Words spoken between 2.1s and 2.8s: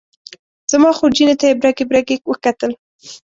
وکتل.